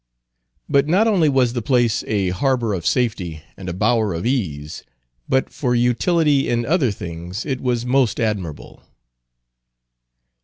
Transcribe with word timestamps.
But 0.67 0.87
not 0.87 1.05
only 1.05 1.29
was 1.29 1.53
the 1.53 1.61
place 1.61 2.03
a 2.07 2.29
harbor 2.29 2.73
of 2.73 2.87
safety, 2.87 3.43
and 3.55 3.69
a 3.69 3.73
bower 3.73 4.15
of 4.15 4.25
ease, 4.25 4.83
but 5.29 5.51
for 5.51 5.75
utility 5.75 6.49
in 6.49 6.65
other 6.65 6.89
things 6.89 7.45
it 7.45 7.61
was 7.61 7.85
most 7.85 8.19
admirable. 8.19 8.81